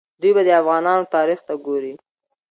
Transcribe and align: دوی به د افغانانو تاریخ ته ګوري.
دوی 0.21 0.31
به 0.35 0.41
د 0.45 0.49
افغانانو 0.61 1.11
تاریخ 1.15 1.39
ته 1.47 1.53
ګوري. 1.65 1.93